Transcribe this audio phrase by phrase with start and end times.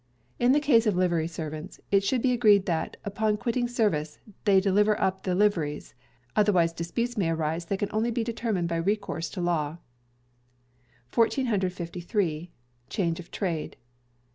[0.39, 4.59] In the case of Livery Servants, it should be agreed that, upon quitting service, they
[4.59, 5.93] deliver up the liveries;
[6.35, 9.77] otherwise disputes may arise that can only be determined by recourse to law.
[11.13, 12.49] 1453.
[12.89, 13.77] Change of Trade.